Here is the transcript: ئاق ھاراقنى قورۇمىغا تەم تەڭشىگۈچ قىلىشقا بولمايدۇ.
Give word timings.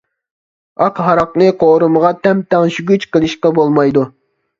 ئاق 0.85 1.01
ھاراقنى 1.07 1.49
قورۇمىغا 1.63 2.11
تەم 2.23 2.41
تەڭشىگۈچ 2.55 3.05
قىلىشقا 3.17 3.53
بولمايدۇ. 3.61 4.07